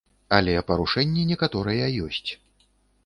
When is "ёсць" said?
2.09-2.27